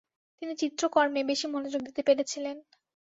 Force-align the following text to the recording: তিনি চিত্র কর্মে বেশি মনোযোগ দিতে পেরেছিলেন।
তিনি 0.41 0.53
চিত্র 0.61 0.83
কর্মে 0.89 1.21
বেশি 1.29 1.45
মনোযোগ 1.47 1.81
দিতে 1.87 2.01
পেরেছিলেন। 2.07 2.57